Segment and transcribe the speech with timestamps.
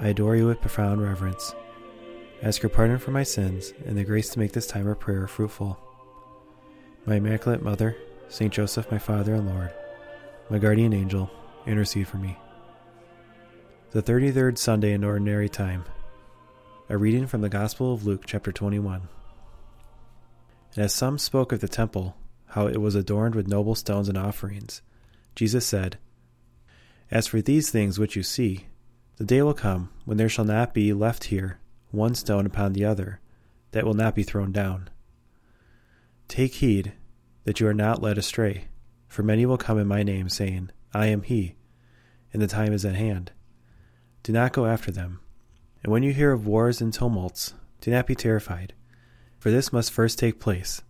[0.00, 1.54] I adore you with profound reverence.
[2.40, 5.26] Ask your pardon for my sins and the grace to make this time of prayer
[5.26, 5.76] fruitful.
[7.04, 7.96] My Immaculate Mother,
[8.28, 9.72] Saint Joseph, my Father and Lord,
[10.50, 11.28] my guardian angel,
[11.66, 12.38] intercede for me.
[13.90, 15.84] The 33rd Sunday in Ordinary Time.
[16.88, 19.08] A reading from the Gospel of Luke, chapter 21.
[20.76, 24.16] And as some spoke of the temple, how it was adorned with noble stones and
[24.16, 24.80] offerings,
[25.34, 25.98] Jesus said,
[27.10, 28.66] As for these things which you see,
[29.18, 31.58] the day will come when there shall not be left here
[31.90, 33.20] one stone upon the other
[33.72, 34.88] that will not be thrown down.
[36.28, 36.92] Take heed
[37.42, 38.68] that you are not led astray,
[39.08, 41.56] for many will come in my name, saying, I am he,
[42.32, 43.32] and the time is at hand.
[44.22, 45.20] Do not go after them.
[45.82, 48.72] And when you hear of wars and tumults, do not be terrified,
[49.38, 50.82] for this must first take place,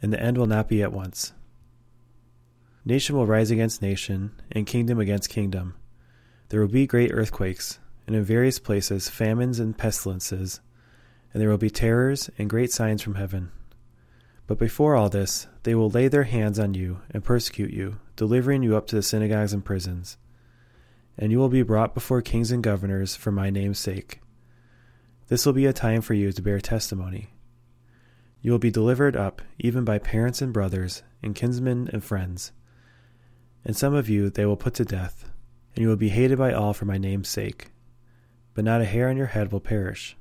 [0.00, 1.32] and the end will not be at once.
[2.84, 5.74] Nation will rise against nation, and kingdom against kingdom
[6.48, 10.60] there will be great earthquakes, and in various places famines and pestilences,
[11.32, 13.50] and there will be terrors and great signs from heaven.
[14.46, 18.62] But before all this, they will lay their hands on you and persecute you, delivering
[18.62, 20.16] you up to the synagogues and prisons.
[21.18, 24.20] And you will be brought before kings and governors for my name's sake.
[25.26, 27.34] This will be a time for you to bear testimony.
[28.40, 32.52] You will be delivered up even by parents and brothers, and kinsmen and friends.
[33.66, 35.27] And some of you they will put to death
[35.78, 37.70] and you will be hated by all for my name's sake.
[38.52, 40.16] But not a hair on your head will perish.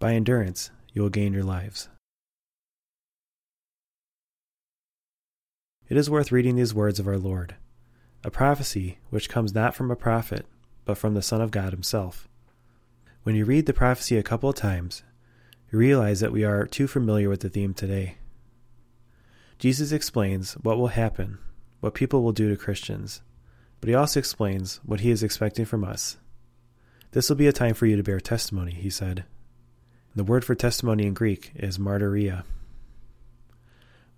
[0.00, 1.88] By endurance you will gain your lives.
[5.88, 7.54] It is worth reading these words of our Lord,
[8.24, 10.44] a prophecy which comes not from a prophet,
[10.84, 12.26] but from the Son of God Himself.
[13.22, 15.04] When you read the prophecy a couple of times,
[15.70, 18.16] you realize that we are too familiar with the theme today.
[19.60, 21.38] Jesus explains what will happen,
[21.78, 23.22] what people will do to Christians,
[23.82, 26.16] but he also explains what he is expecting from us.
[27.10, 29.24] This will be a time for you to bear testimony, he said.
[30.14, 32.44] The word for testimony in Greek is martyria.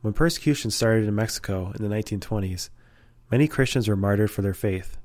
[0.03, 2.69] When persecution started in Mexico in the 1920s,
[3.31, 4.99] many Christians were martyred for their faith.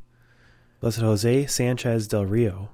[0.81, 2.67] Blessed Jose Sanchez del Rio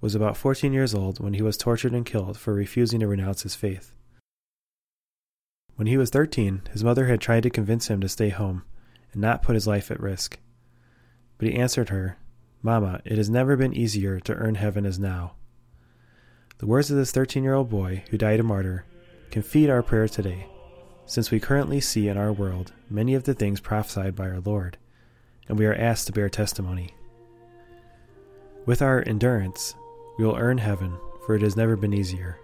[0.00, 3.42] was about 14 years old when he was tortured and killed for refusing to renounce
[3.42, 3.96] his faith.
[5.74, 8.62] When he was 13, his mother had tried to convince him to stay home
[9.12, 10.38] and not put his life at risk.
[11.42, 12.18] But he answered her,
[12.62, 15.32] Mamma, it has never been easier to earn heaven as now.
[16.58, 18.84] The words of this 13 year old boy who died a martyr
[19.32, 20.46] can feed our prayer today,
[21.04, 24.78] since we currently see in our world many of the things prophesied by our Lord,
[25.48, 26.94] and we are asked to bear testimony.
[28.64, 29.74] With our endurance,
[30.18, 32.38] we will earn heaven, for it has never been easier.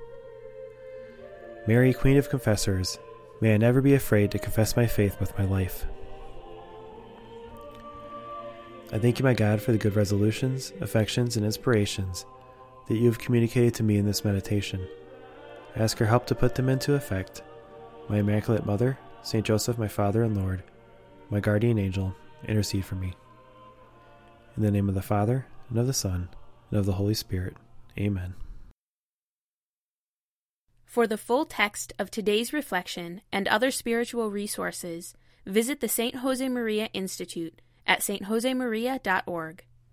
[1.69, 2.99] Mary, Queen of Confessors,
[3.41, 5.87] may I never be afraid to confess my faith with my life.
[8.91, 12.25] I thank you, my God, for the good resolutions, affections, and inspirations
[12.89, 14.87] that you have communicated to me in this meditation.
[15.77, 17.43] I ask your help to put them into effect.
[18.09, 20.63] My Immaculate Mother, Saint Joseph, my Father and Lord,
[21.29, 22.15] my guardian angel,
[22.47, 23.13] intercede for me.
[24.57, 26.31] In the name of the Father, and of the Son,
[26.71, 27.59] and of the Holy Spirit.
[27.99, 28.35] Amen.
[30.87, 36.15] For the full text of today's reflection and other spiritual resources, visit the St.
[36.15, 39.65] Josemaria Institute at stjosemaria.org.